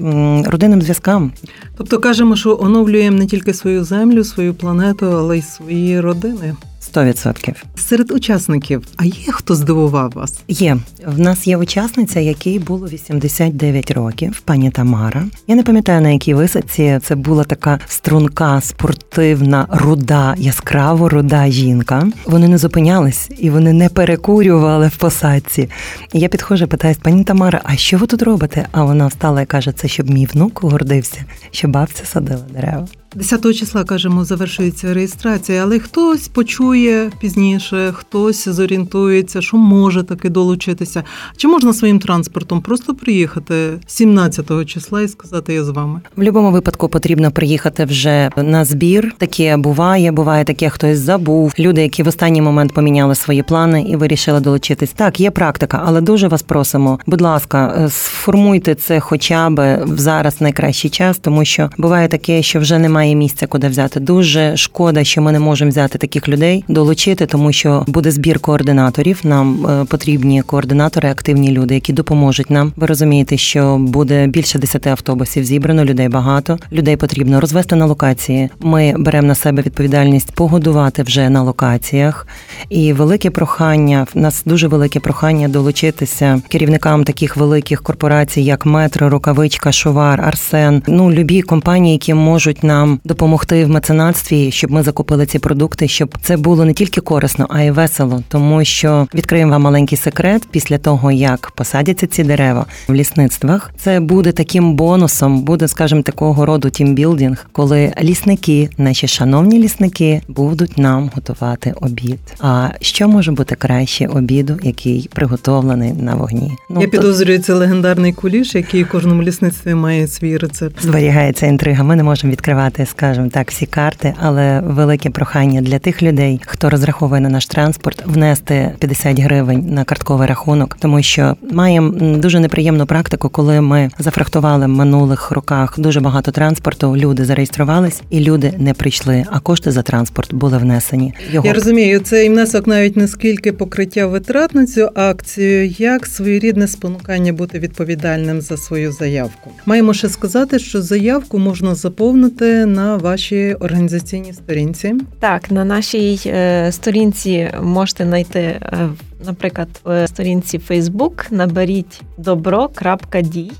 родинним 0.46 0.82
зв'язкам. 0.82 1.32
Тобто 1.76 1.98
кажемо, 1.98 2.36
що 2.36 2.58
оновлюємо 2.60 3.18
не 3.18 3.26
тільки 3.26 3.54
свою 3.54 3.84
землю, 3.84 4.24
свою 4.24 4.54
планету, 4.54 5.06
але 5.06 5.38
й 5.38 5.42
свої 5.42 6.00
родини. 6.00 6.54
100%. 6.94 7.54
Серед 7.76 8.10
учасників, 8.10 8.82
а 8.96 9.04
є 9.04 9.32
хто 9.32 9.54
здивував 9.54 10.12
вас? 10.14 10.40
Є 10.48 10.76
в 11.06 11.20
нас 11.20 11.46
є 11.46 11.56
учасниця, 11.56 12.20
якій 12.20 12.58
було 12.58 12.88
89 12.88 13.90
років, 13.90 14.40
пані 14.40 14.70
Тамара. 14.70 15.24
Я 15.46 15.54
не 15.54 15.62
пам'ятаю 15.62 16.00
на 16.00 16.10
якій 16.10 16.34
висадці 16.34 17.00
це 17.02 17.14
була 17.14 17.44
така 17.44 17.78
струнка, 17.86 18.60
спортивна, 18.60 19.66
руда, 19.70 20.34
яскраво 20.38 21.08
руда 21.08 21.48
жінка. 21.48 22.08
Вони 22.26 22.48
не 22.48 22.58
зупинялись 22.58 23.30
і 23.38 23.50
вони 23.50 23.72
не 23.72 23.88
перекурювали 23.88 24.88
в 24.88 24.96
посадці. 24.96 25.70
І 26.12 26.18
я 26.18 26.28
підходжу, 26.28 26.66
питаюсь, 26.66 26.98
пані 26.98 27.24
Тамара, 27.24 27.60
а 27.64 27.76
що 27.76 27.98
ви 27.98 28.06
тут 28.06 28.22
робите? 28.22 28.68
А 28.72 28.84
вона 28.84 29.06
встала 29.06 29.42
і 29.42 29.46
каже: 29.46 29.72
це 29.72 29.88
щоб 29.88 30.10
мій 30.10 30.26
внук 30.26 30.62
гордився, 30.62 31.24
що 31.50 31.68
бабця 31.68 32.04
садила 32.04 32.42
дерева. 32.54 32.86
10 33.14 33.54
числа 33.56 33.84
кажемо, 33.84 34.24
завершується 34.24 34.94
реєстрація, 34.94 35.62
але 35.62 35.78
хтось 35.78 36.28
почує 36.28 37.10
пізніше, 37.20 37.92
хтось 37.92 38.48
зорієнтується, 38.48 39.40
що 39.42 39.56
може 39.56 40.02
таки 40.02 40.28
долучитися. 40.28 41.04
Чи 41.36 41.48
можна 41.48 41.72
своїм 41.72 41.98
транспортом 41.98 42.60
просто 42.60 42.94
приїхати 42.94 43.80
17 43.86 44.66
числа 44.66 45.02
і 45.02 45.08
сказати 45.08 45.54
я 45.54 45.64
з 45.64 45.68
вами? 45.68 46.00
В 46.14 46.16
будь-якому 46.16 46.50
випадку 46.50 46.88
потрібно 46.88 47.30
приїхати 47.30 47.84
вже 47.84 48.30
на 48.36 48.64
збір. 48.64 49.12
Таке 49.18 49.56
буває, 49.56 50.12
буває 50.12 50.44
таке, 50.44 50.70
хтось 50.70 50.98
забув. 50.98 51.54
Люди, 51.58 51.82
які 51.82 52.02
в 52.02 52.08
останній 52.08 52.42
момент 52.42 52.72
поміняли 52.74 53.14
свої 53.14 53.42
плани 53.42 53.82
і 53.82 53.96
вирішили 53.96 54.40
долучитись. 54.40 54.92
Так, 54.92 55.20
є 55.20 55.30
практика, 55.30 55.82
але 55.86 56.00
дуже 56.00 56.28
вас 56.28 56.42
просимо. 56.42 56.98
Будь 57.06 57.20
ласка, 57.20 57.74
е, 57.78 57.90
сформуйте 57.90 58.74
це 58.74 59.00
хоча 59.00 59.50
б 59.50 59.84
в 59.84 59.98
зараз 59.98 60.40
найкращий 60.40 60.90
час, 60.90 61.18
тому 61.18 61.44
що 61.44 61.70
буває 61.78 62.08
таке, 62.08 62.42
що 62.42 62.60
вже 62.60 62.78
немає 62.78 63.01
немає 63.02 63.14
місця, 63.14 63.46
куди 63.46 63.68
взяти. 63.68 64.00
Дуже 64.00 64.56
шкода, 64.56 65.04
що 65.04 65.22
ми 65.22 65.32
не 65.32 65.38
можемо 65.38 65.70
взяти 65.70 65.98
таких 65.98 66.28
людей, 66.28 66.64
долучити, 66.68 67.26
тому 67.26 67.52
що 67.52 67.84
буде 67.86 68.10
збір 68.10 68.38
координаторів. 68.38 69.20
Нам 69.24 69.66
е, 69.66 69.84
потрібні 69.84 70.42
координатори, 70.42 71.10
активні 71.10 71.50
люди, 71.50 71.74
які 71.74 71.92
допоможуть 71.92 72.50
нам. 72.50 72.72
Ви 72.76 72.86
розумієте, 72.86 73.36
що 73.36 73.76
буде 73.80 74.26
більше 74.26 74.58
10 74.58 74.86
автобусів 74.86 75.44
зібрано, 75.44 75.84
людей 75.84 76.08
багато. 76.08 76.58
Людей 76.72 76.96
потрібно 76.96 77.40
розвести 77.40 77.76
на 77.76 77.86
локації. 77.86 78.48
Ми 78.60 78.94
беремо 78.98 79.28
на 79.28 79.34
себе 79.34 79.62
відповідальність 79.62 80.32
погодувати 80.34 81.02
вже 81.02 81.30
на 81.30 81.42
локаціях. 81.42 82.26
І 82.70 82.92
велике 82.92 83.30
прохання 83.30 84.06
в 84.14 84.18
нас 84.18 84.42
дуже 84.46 84.68
велике 84.68 85.00
прохання 85.00 85.48
долучитися 85.48 86.40
керівникам 86.48 87.04
таких 87.04 87.36
великих 87.36 87.82
корпорацій, 87.82 88.40
як 88.42 88.66
Метро, 88.66 89.10
Рукавичка, 89.10 89.72
Шувар, 89.72 90.20
Арсен. 90.20 90.82
Ну 90.86 91.10
любі 91.10 91.42
компанії, 91.42 91.92
які 91.92 92.14
можуть 92.14 92.62
нам 92.62 92.91
допомогти 93.04 93.64
в 93.64 93.68
меценатстві, 93.68 94.50
щоб 94.50 94.70
ми 94.70 94.82
закупили 94.82 95.26
ці 95.26 95.38
продукти, 95.38 95.88
щоб 95.88 96.14
це 96.22 96.36
було 96.36 96.64
не 96.64 96.72
тільки 96.72 97.00
корисно, 97.00 97.46
а 97.50 97.62
й 97.62 97.70
весело. 97.70 98.22
Тому 98.28 98.64
що 98.64 99.08
відкриємо 99.14 99.52
вам 99.52 99.62
маленький 99.62 99.98
секрет 99.98 100.42
після 100.50 100.78
того, 100.78 101.12
як 101.12 101.50
посадяться 101.50 102.06
ці 102.06 102.24
дерева 102.24 102.66
в 102.88 102.94
лісництвах. 102.94 103.70
Це 103.78 104.00
буде 104.00 104.32
таким 104.32 104.74
бонусом, 104.74 105.42
буде, 105.42 105.68
скажімо, 105.68 106.02
такого 106.02 106.46
роду 106.46 106.70
тімбілдинг, 106.70 107.46
коли 107.52 107.92
лісники, 108.02 108.70
наші 108.78 109.08
шановні 109.08 109.58
лісники, 109.58 110.22
будуть 110.28 110.78
нам 110.78 111.10
готувати 111.14 111.74
обід. 111.80 112.20
А 112.40 112.68
що 112.80 113.08
може 113.08 113.32
бути 113.32 113.54
краще 113.54 114.06
обіду, 114.06 114.58
який 114.62 115.08
приготовлений 115.12 115.92
на 115.92 116.14
вогні? 116.14 116.52
Ну 116.70 116.80
я 116.80 116.88
підозрюю, 116.88 117.38
це 117.38 117.54
легендарний 117.54 118.12
куліш, 118.12 118.54
який 118.54 118.82
в 118.84 118.88
кожному 118.88 119.22
лісництві 119.22 119.74
має 119.74 120.08
свій 120.08 120.36
рецепт. 120.36 120.82
Зберігається 120.82 121.46
інтрига. 121.46 121.84
Ми 121.84 121.96
не 121.96 122.02
можемо 122.02 122.32
відкривати 122.32 122.81
відкривати, 122.82 122.86
скажімо 122.86 123.28
так, 123.32 123.50
всі 123.50 123.66
карти, 123.66 124.14
але 124.20 124.60
велике 124.60 125.10
прохання 125.10 125.60
для 125.60 125.78
тих 125.78 126.02
людей, 126.02 126.40
хто 126.46 126.70
розраховує 126.70 127.20
на 127.20 127.28
наш 127.28 127.46
транспорт, 127.46 128.02
внести 128.06 128.72
50 128.78 129.20
гривень 129.20 129.74
на 129.74 129.84
картковий 129.84 130.28
рахунок, 130.28 130.76
тому 130.80 131.02
що 131.02 131.36
маємо 131.52 131.90
дуже 132.16 132.40
неприємну 132.40 132.86
практику, 132.86 133.28
коли 133.28 133.60
ми 133.60 133.90
зафрахтували 133.98 134.66
в 134.66 134.68
минулих 134.68 135.30
роках 135.30 135.80
дуже 135.80 136.00
багато 136.00 136.30
транспорту. 136.30 136.96
Люди 136.96 137.24
зареєструвались 137.24 138.02
і 138.10 138.20
люди 138.20 138.54
не 138.58 138.74
прийшли. 138.74 139.24
А 139.30 139.40
кошти 139.40 139.70
за 139.70 139.82
транспорт 139.82 140.34
були 140.34 140.58
внесені. 140.58 141.14
Його 141.30 141.46
я 141.46 141.52
розумію, 141.52 142.00
цей 142.00 142.28
внесок 142.28 142.66
навіть 142.66 142.96
не 142.96 143.08
скільки 143.08 143.52
покриття 143.52 144.06
витрат 144.06 144.54
на 144.54 144.66
цю 144.66 144.88
акцію, 144.94 145.66
як 145.66 146.06
своєрідне 146.06 146.68
спонукання 146.68 147.32
бути 147.32 147.58
відповідальним 147.58 148.40
за 148.40 148.56
свою 148.56 148.92
заявку. 148.92 149.50
Маємо 149.66 149.94
ще 149.94 150.08
сказати, 150.08 150.58
що 150.58 150.82
заявку 150.82 151.38
можна 151.38 151.74
заповнити 151.74 152.66
на 152.72 152.96
вашій 152.96 153.54
організаційній 153.54 154.32
сторінці? 154.32 154.94
Так, 155.18 155.50
на 155.50 155.64
нашій 155.64 156.20
е, 156.26 156.72
сторінці 156.72 157.50
можете 157.62 158.04
знайти, 158.04 158.40
е, 158.40 158.88
наприклад, 159.26 159.68
в 159.84 160.08
сторінці 160.08 160.58
Facebook 160.58 161.26
наберіть 161.30 162.02
добро.дій. 162.18 163.52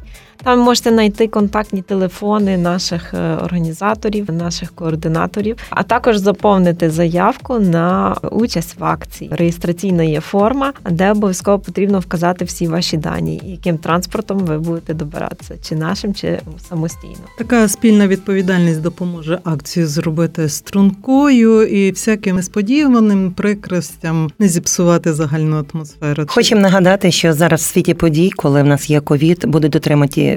Там 0.45 0.59
можете 0.59 0.91
знайти 0.91 1.29
контактні 1.29 1.83
телефони 1.83 2.57
наших 2.57 3.15
е, 3.15 3.35
організаторів, 3.35 4.33
наших 4.33 4.73
координаторів, 4.73 5.57
а 5.71 5.83
також 5.83 6.17
заповнити 6.17 6.91
заявку 6.91 7.59
на 7.59 8.17
участь 8.31 8.77
в 8.79 8.85
акції. 8.85 9.31
Реєстраційна 9.33 10.03
є 10.03 10.21
форма, 10.21 10.73
де 10.91 11.11
обов'язково 11.11 11.59
потрібно 11.59 11.99
вказати 11.99 12.45
всі 12.45 12.69
ваші 12.69 12.97
дані, 12.97 13.41
яким 13.45 13.79
транспортом 13.79 14.39
ви 14.39 14.59
будете 14.59 14.95
добиратися, 14.95 15.55
чи 15.63 15.75
нашим, 15.77 16.15
чи 16.15 16.41
самостійно. 16.69 17.21
Така 17.39 17.69
спільна 17.69 18.07
відповідальність 18.07 18.81
допоможе 18.81 19.39
акцію 19.45 19.87
зробити 19.87 20.49
стрункою 20.49 21.67
і 21.67 21.91
всяким 21.91 22.37
несподіваним 22.37 23.33
прикростям 23.33 24.31
не 24.39 24.49
зіпсувати 24.49 25.13
загальну 25.13 25.65
атмосферу. 25.73 26.25
Хочемо 26.29 26.61
нагадати, 26.61 27.11
що 27.11 27.33
зараз 27.33 27.61
в 27.61 27.65
світі 27.65 27.95
подій, 27.95 28.31
коли 28.37 28.63
в 28.63 28.67
нас 28.67 28.91
є 28.91 29.01
ковід, 29.01 29.45
будуть 29.47 29.77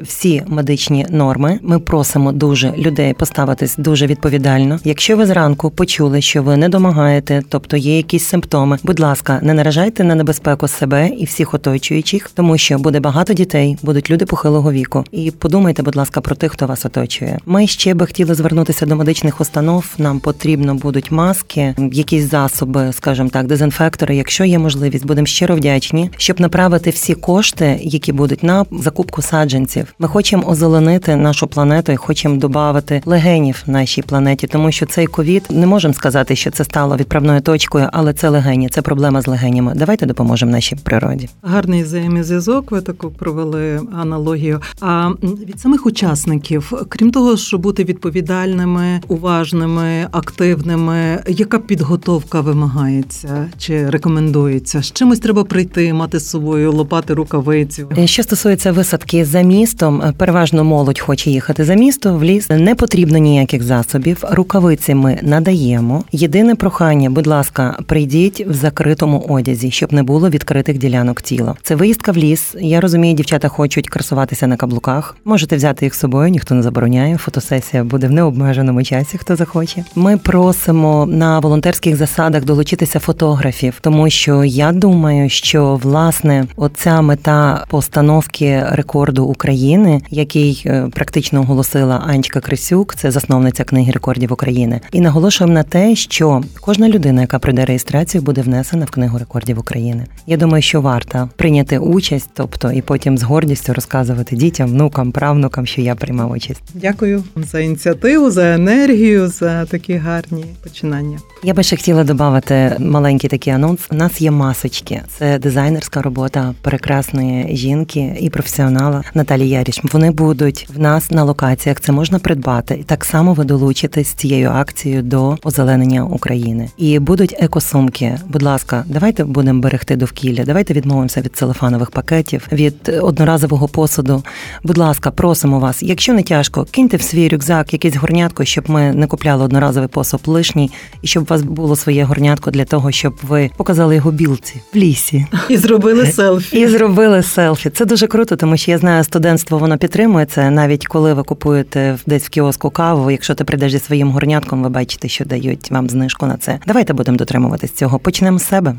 всі 0.04 0.44
медичні 0.48 1.06
норми. 1.10 1.60
Ми 1.62 1.80
просимо 1.80 2.32
дуже 2.32 2.72
людей 2.78 3.14
поставитись 3.14 3.76
дуже 3.78 4.08
відповідально. 4.08 4.80
Якщо 4.84 5.18
ви 5.18 5.26
зранку 5.26 5.70
почули, 5.70 6.22
що 6.22 6.44
ви 6.44 6.58
не 6.58 6.70
домагаєте, 6.70 7.44
тобто 7.50 7.78
є 7.78 7.98
якісь 7.98 8.26
симптоми, 8.26 8.78
будь 8.84 9.00
ласка, 9.00 9.40
не 9.44 9.54
наражайте 9.54 10.04
на 10.04 10.16
небезпеку 10.16 10.68
себе 10.68 11.08
і 11.08 11.26
всіх 11.26 11.54
оточуючих, 11.54 12.32
тому 12.34 12.58
що 12.58 12.78
буде 12.78 13.00
багато 13.00 13.34
дітей, 13.34 13.78
будуть 13.82 14.10
люди 14.10 14.26
похилого 14.26 14.72
віку. 14.72 15.04
І 15.12 15.32
подумайте, 15.32 15.84
будь 15.84 15.96
ласка, 15.96 16.22
про 16.22 16.36
тих, 16.36 16.52
хто 16.52 16.68
вас 16.68 16.86
оточує. 16.86 17.40
Ми 17.46 17.68
ще 17.68 17.94
би 17.94 18.06
хотіли 18.06 18.36
звернутися 18.36 18.86
до 18.86 18.96
медичних 18.96 19.42
установ. 19.42 19.86
Нам 19.98 20.20
потрібно 20.20 20.76
будуть 20.76 21.12
маски, 21.12 21.76
якісь 21.92 22.30
засоби, 22.30 22.94
скажімо 22.94 23.30
так, 23.30 23.48
дезінфектори. 23.48 24.16
Якщо 24.16 24.46
є 24.46 24.60
можливість, 24.60 25.06
будемо 25.06 25.28
щиро 25.28 25.56
вдячні, 25.56 26.10
щоб 26.18 26.40
направити 26.40 26.90
всі 26.90 27.14
кошти, 27.14 27.80
які 27.82 28.12
будуть 28.12 28.44
на 28.44 28.66
закупку 28.72 29.22
саджанців 29.22 29.85
легенів. 29.86 29.96
Ми 30.00 30.08
хочемо 30.08 30.48
озеленити 30.48 31.16
нашу 31.16 31.48
планету 31.48 31.92
і 31.92 31.96
хочемо 31.96 32.38
додати 32.38 33.02
легенів 33.06 33.64
нашій 33.68 34.02
планеті, 34.02 34.48
тому 34.48 34.72
що 34.72 34.86
цей 34.86 35.08
ковід 35.08 35.46
не 35.50 35.68
можемо 35.68 35.94
сказати, 35.94 36.36
що 36.36 36.52
це 36.52 36.64
стало 36.64 36.98
відправною 36.98 37.42
точкою, 37.42 37.90
але 37.94 38.14
це 38.14 38.30
легені, 38.30 38.70
це 38.70 38.82
проблема 38.82 39.22
з 39.22 39.28
легенями. 39.28 39.74
Давайте 39.76 40.06
допоможемо 40.06 40.52
нашій 40.52 40.76
природі. 40.76 41.30
Гарний 41.44 41.84
взаємозв'язок. 41.84 42.72
Ви 42.72 42.82
таку 42.82 43.10
провели 43.10 43.82
аналогію. 44.02 44.62
А 44.82 45.10
від 45.24 45.60
самих 45.60 45.86
учасників, 45.86 46.74
крім 46.90 47.12
того, 47.12 47.38
щоб 47.38 47.62
бути 47.62 47.84
відповідальними, 47.84 49.02
уважними, 49.08 50.08
активними, 50.12 51.24
яка 51.28 51.60
підготовка 51.60 52.42
вимагається 52.42 53.48
чи 53.58 53.90
рекомендується? 53.90 54.82
З 54.82 54.92
чимось 54.92 55.20
треба 55.20 55.44
прийти, 55.44 55.94
мати 55.94 56.20
з 56.20 56.30
собою 56.30 56.72
лопати 56.72 57.14
рукавицю. 57.14 57.90
Що 58.06 58.24
стосується 58.24 58.72
висадки 58.72 59.26
за 59.26 59.42
міст 59.42 59.75
містом. 59.76 60.14
Переважно 60.18 60.64
молодь 60.64 61.00
хоче 61.00 61.30
їхати 61.32 61.66
за 61.66 61.74
місто. 61.74 62.18
В 62.18 62.24
ліс 62.24 62.50
не 62.50 62.76
потрібно 62.76 63.18
ніяких 63.18 63.64
засобів. 63.64 64.24
Рукавиці 64.32 64.96
ми 64.96 65.20
надаємо. 65.22 66.04
Єдине 66.12 66.56
прохання, 66.56 67.10
будь 67.10 67.28
ласка, 67.28 67.78
прийдіть 67.86 68.48
в 68.48 68.54
закритому 68.54 69.26
одязі, 69.30 69.72
щоб 69.72 69.94
не 69.94 70.04
було 70.04 70.30
відкритих 70.30 70.78
ділянок 70.78 71.22
тіла. 71.22 71.56
Це 71.64 71.76
виїздка 71.76 72.12
в 72.12 72.18
ліс. 72.18 72.56
Я 72.60 72.82
розумію, 72.82 73.14
дівчата 73.14 73.48
хочуть 73.48 73.90
красуватися 73.90 74.48
на 74.48 74.58
каблуках. 74.58 75.18
Можете 75.26 75.56
взяти 75.56 75.86
їх 75.86 75.96
з 75.96 76.00
собою, 76.00 76.30
ніхто 76.30 76.56
не 76.56 76.64
забороняє. 76.64 77.18
Фотосесія 77.18 77.84
буде 77.84 78.08
в 78.08 78.12
необмеженому 78.12 78.84
часі, 78.84 79.18
хто 79.18 79.36
захоче. 79.36 79.84
Ми 79.96 80.18
просимо 80.18 81.06
на 81.06 81.40
волонтерських 81.40 81.96
засадах 81.96 82.46
долучитися 82.46 83.00
фотографів, 83.00 83.78
тому 83.82 84.10
що 84.10 84.44
я 84.44 84.72
думаю, 84.72 85.30
що 85.30 85.80
власне 85.84 86.46
оця 86.56 87.02
мета 87.02 87.66
постановки 87.70 88.64
рекорду 88.72 89.26
України, 89.26 89.65
який 90.10 90.64
е, 90.66 90.88
практично 90.94 91.42
оголосила 91.42 92.04
Анечка 92.08 92.40
Крисюк, 92.40 92.96
це 92.96 93.12
засновниця 93.12 93.64
книги 93.64 93.92
рекордів 93.92 94.34
України, 94.34 94.82
і 94.92 95.02
наголошуємо 95.02 95.54
на 95.54 95.64
те, 95.64 95.96
що 95.96 96.44
кожна 96.62 96.90
людина, 96.90 97.22
яка 97.22 97.40
пройде 97.40 97.66
реєстрацію, 97.66 98.22
буде 98.22 98.42
внесена 98.42 98.86
в 98.86 98.92
книгу 98.92 99.18
рекордів 99.18 99.60
України. 99.60 100.06
Я 100.28 100.38
думаю, 100.38 100.62
що 100.62 100.82
варто 100.82 101.30
прийняти 101.36 101.80
участь, 101.80 102.30
тобто 102.34 102.72
і 102.72 102.82
потім 102.82 103.18
з 103.18 103.24
гордістю 103.24 103.74
розказувати 103.74 104.36
дітям, 104.36 104.70
внукам, 104.70 105.12
правнукам, 105.12 105.66
що 105.66 105.82
я 105.82 105.96
приймав 105.96 106.32
участь. 106.32 106.62
Дякую 106.74 107.24
за 107.36 107.60
ініціативу, 107.60 108.32
за 108.32 108.54
енергію, 108.54 109.28
за 109.28 109.66
такі 109.66 109.94
гарні 109.94 110.46
починання. 110.64 111.20
Я 111.44 111.54
би 111.54 111.64
ще 111.64 111.76
хотіла 111.76 112.04
додати 112.04 112.76
маленький 112.80 113.30
такий 113.30 113.54
анонс. 113.54 113.80
У 113.92 113.96
нас 113.96 114.22
є 114.22 114.32
масочки. 114.32 115.02
Це 115.18 115.40
дизайнерська 115.40 116.02
робота 116.02 116.54
прекрасної 116.62 117.56
жінки 117.56 118.18
і 118.20 118.30
професіонала 118.30 119.04
Наталі 119.14 119.55
Яріш. 119.56 119.80
Вони 119.84 120.12
будуть 120.12 120.68
в 120.76 120.80
нас 120.80 121.12
на 121.12 121.24
локаціях. 121.24 121.82
Це 121.82 121.92
можна 121.92 122.20
придбати. 122.20 122.76
І 122.76 122.84
так 122.84 123.06
само 123.06 123.34
ви 123.34 123.44
долучитесь 123.44 124.08
цією 124.08 124.50
акцією 124.50 125.02
до 125.02 125.38
озеленення 125.44 126.06
України. 126.06 126.70
І 126.78 127.00
будуть 127.00 127.36
екосумки. 127.40 128.20
Будь 128.28 128.42
ласка, 128.42 128.84
давайте 128.88 129.24
будемо 129.24 129.62
берегти 129.62 129.96
довкілля. 129.96 130.44
Давайте 130.46 130.74
відмовимося 130.74 131.22
від 131.22 131.36
целофанових 131.36 131.92
пакетів, 131.92 132.48
від 132.52 133.00
одноразового 133.02 133.68
посуду. 133.68 134.24
Будь 134.64 134.78
ласка, 134.78 135.12
просимо 135.12 135.60
вас. 135.60 135.84
Якщо 135.84 136.14
не 136.14 136.24
тяжко, 136.24 136.68
киньте 136.72 136.98
в 136.98 137.02
свій 137.02 137.30
рюкзак 137.30 137.74
якесь 137.74 137.96
горнятко, 137.96 138.46
щоб 138.46 138.70
ми 138.70 138.94
не 138.94 139.08
купляли 139.08 139.44
одноразовий 139.44 139.90
посуд 139.90 140.22
лишній, 140.26 140.72
і 141.02 141.08
щоб 141.08 141.24
у 141.24 141.28
вас 141.28 141.42
було 141.42 141.76
своє 141.76 142.04
горнятко 142.04 142.52
для 142.52 142.66
того, 142.66 142.92
щоб 142.92 143.16
ви 143.24 143.50
показали 143.58 143.96
його 143.96 144.12
білці 144.12 144.62
в 144.74 144.78
лісі 144.78 145.26
і 145.50 145.58
зробили 145.58 146.06
селфі. 146.12 146.60
І 146.60 146.68
зробили 146.68 147.24
селфі. 147.24 147.70
Це 147.70 147.86
дуже 147.86 148.08
круто, 148.08 148.36
тому 148.36 148.58
що 148.58 148.72
я 148.72 148.78
знаю, 148.78 149.04
студентство 149.38 149.58
воно 149.58 149.78
підтримує 149.78 150.26
це. 150.26 150.50
Навіть 150.50 150.88
коли 150.88 151.14
ви 151.14 151.24
купуєте 151.24 151.98
десь 152.06 152.24
в 152.24 152.30
кіоску 152.30 152.70
каву. 152.70 153.12
Якщо 153.12 153.36
ти 153.36 153.44
прийдеш 153.44 153.72
зі 153.72 153.80
своїм 153.80 154.12
горнятком, 154.12 154.64
ви 154.64 154.70
бачите, 154.70 155.08
що 155.08 155.26
дають 155.26 155.72
вам 155.72 155.90
знижку 155.90 156.26
на 156.26 156.38
це. 156.38 156.60
Давайте 156.68 156.94
будемо 156.94 157.18
дотримуватись 157.18 157.72
цього. 157.72 158.00
Почнемо 158.00 158.40
з 158.40 158.48
себе. 158.48 158.76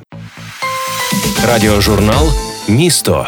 Радіожурнал 1.46 2.28
Місто. 2.68 3.26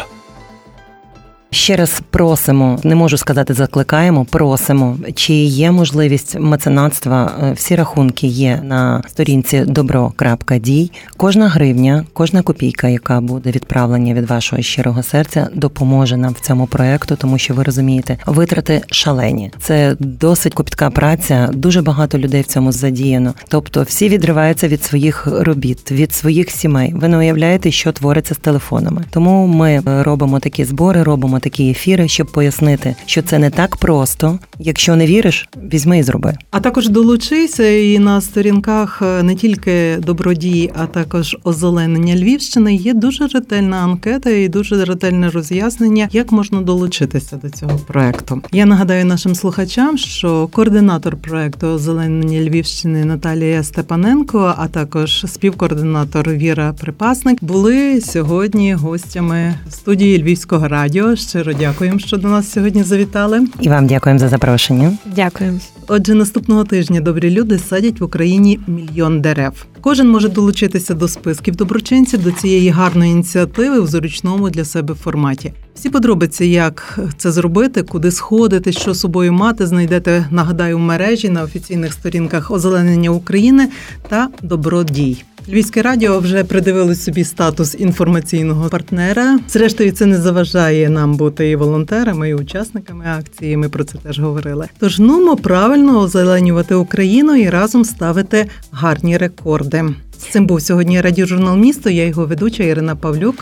Ще 1.51 1.75
раз 1.75 2.01
просимо, 2.09 2.79
не 2.83 2.95
можу 2.95 3.17
сказати, 3.17 3.53
закликаємо, 3.53 4.25
просимо, 4.25 4.97
чи 5.15 5.33
є 5.33 5.71
можливість 5.71 6.39
меценатства. 6.39 7.31
Е, 7.43 7.51
всі 7.53 7.75
рахунки 7.75 8.27
є 8.27 8.61
на 8.63 9.03
сторінці 9.07 9.59
добро.дій. 9.59 10.91
Кожна 11.17 11.47
гривня, 11.47 12.05
кожна 12.13 12.41
копійка, 12.41 12.87
яка 12.87 13.21
буде 13.21 13.51
відправлення 13.51 14.13
від 14.13 14.29
вашого 14.29 14.61
щирого 14.61 15.03
серця, 15.03 15.47
допоможе 15.53 16.17
нам 16.17 16.33
в 16.33 16.39
цьому 16.39 16.67
проекту, 16.67 17.15
тому 17.15 17.37
що 17.37 17.53
ви 17.53 17.63
розумієте, 17.63 18.17
витрати 18.25 18.81
шалені. 18.91 19.51
Це 19.61 19.95
досить 19.99 20.53
копітка 20.53 20.89
праця. 20.89 21.49
Дуже 21.53 21.81
багато 21.81 22.17
людей 22.17 22.41
в 22.41 22.45
цьому 22.45 22.71
задіяно. 22.71 23.33
Тобто, 23.47 23.83
всі 23.83 24.09
відриваються 24.09 24.67
від 24.67 24.83
своїх 24.83 25.27
робіт, 25.27 25.91
від 25.91 26.13
своїх 26.13 26.51
сімей. 26.51 26.93
Ви 26.95 27.07
не 27.07 27.17
уявляєте, 27.17 27.71
що 27.71 27.91
твориться 27.91 28.35
з 28.35 28.37
телефонами. 28.37 29.05
Тому 29.09 29.47
ми 29.47 29.81
робимо 29.85 30.39
такі 30.39 30.65
збори, 30.65 31.03
робимо 31.03 31.38
такі 31.39 31.69
ефіри, 31.69 32.07
щоб 32.07 32.31
пояснити, 32.31 32.95
що 33.05 33.21
це 33.21 33.39
не 33.39 33.49
так 33.49 33.75
просто. 33.75 34.39
Якщо 34.59 34.95
не 34.95 35.05
віриш, 35.05 35.49
візьми 35.73 35.99
і 35.99 36.03
зроби. 36.03 36.33
А 36.51 36.59
також 36.59 36.89
долучися 36.89 37.67
і 37.67 37.99
на 37.99 38.21
сторінках 38.21 39.01
е, 39.01 39.23
не 39.23 39.35
тільки 39.35 39.97
добродії, 39.97 40.71
а 40.75 40.85
також 40.85 41.37
озеленення 41.43 42.15
Львівщини. 42.15 42.75
Є 42.75 42.93
дуже 42.93 43.27
ретельна 43.27 43.77
анкета 43.77 44.29
і 44.29 44.47
дуже 44.47 44.85
ретельне 44.85 45.29
роз'яснення, 45.29 46.09
як 46.11 46.31
можна 46.31 46.61
долучитися 46.61 47.35
до 47.35 47.49
цього 47.49 47.79
проекту. 47.87 48.41
Я 48.51 48.65
нагадаю 48.65 49.05
нашим 49.05 49.35
слухачам, 49.35 49.97
що 49.97 50.47
координатор 50.47 51.17
проекту 51.17 51.67
озеленення 51.67 52.41
Львівщини 52.41 53.05
Наталія 53.05 53.63
Степаненко, 53.63 54.53
а 54.57 54.67
також 54.67 55.25
співкоординатор 55.27 56.29
Віра 56.29 56.73
Припасник 56.73 57.43
були 57.43 58.01
сьогодні 58.01 58.73
гостями 58.73 59.55
студії 59.69 60.23
Львівського 60.23 60.67
радіо 60.67 61.15
щиро 61.29 61.53
дякуємо, 61.53 61.99
що 61.99 62.17
до 62.17 62.27
нас 62.27 62.51
сьогодні 62.51 62.83
завітали. 62.83 63.47
І 63.61 63.69
вам 63.69 63.87
дякуємо 63.87 64.19
за 64.19 64.27
запрошення. 64.29 64.97
Дякуємо. 65.15 65.59
Отже, 65.87 66.13
наступного 66.13 66.63
тижня 66.63 67.01
добрі 67.01 67.31
люди 67.31 67.59
садять 67.59 67.99
в 67.99 68.03
Україні 68.03 68.59
мільйон 68.67 69.21
дерев. 69.21 69.65
Кожен 69.81 70.09
може 70.09 70.29
долучитися 70.29 70.93
до 70.93 71.07
списків 71.07 71.55
доброчинців 71.55 72.23
до 72.23 72.31
цієї 72.31 72.69
гарної 72.69 73.11
ініціативи 73.11 73.79
в 73.79 73.87
зручному 73.87 74.49
для 74.49 74.65
себе 74.65 74.93
форматі. 74.93 75.53
Всі 75.75 75.89
подробиці, 75.89 76.45
як 76.45 76.99
це 77.17 77.31
зробити, 77.31 77.83
куди 77.83 78.11
сходити, 78.11 78.71
що 78.71 78.93
собою 78.93 79.33
мати, 79.33 79.67
знайдете, 79.67 80.25
нагадаю, 80.31 80.77
в 80.77 80.79
мережі 80.79 81.29
на 81.29 81.43
офіційних 81.43 81.93
сторінках 81.93 82.51
озеленення 82.51 83.09
України 83.09 83.69
та 84.09 84.27
добродій. 84.41 85.23
Львівське 85.51 85.81
радіо 85.81 86.19
вже 86.19 86.43
придивили 86.43 86.95
собі 86.95 87.23
статус 87.23 87.75
інформаційного 87.79 88.69
партнера. 88.69 89.39
Зрештою, 89.47 89.91
це 89.91 90.05
не 90.05 90.17
заважає 90.17 90.89
нам 90.89 91.17
бути 91.17 91.49
і 91.49 91.55
волонтерами, 91.55 92.29
і 92.29 92.33
учасниками 92.33 93.05
акції. 93.19 93.57
Ми 93.57 93.69
про 93.69 93.83
це 93.83 93.97
теж 93.97 94.19
говорили. 94.19 94.67
Тож 94.79 94.99
нумо 94.99 95.35
правильно 95.35 95.99
озеленювати 95.99 96.75
Україну 96.75 97.35
і 97.35 97.49
разом 97.49 97.85
ставити 97.85 98.47
гарні 98.71 99.17
рекорди. 99.17 99.83
З 100.19 100.23
цим 100.31 100.45
був 100.45 100.61
сьогодні 100.61 101.01
радіожурнал 101.01 101.57
місто. 101.57 101.89
Я 101.89 102.05
його 102.05 102.25
ведуча 102.25 102.63
Ірина 102.63 102.95
Павлюк. 102.95 103.35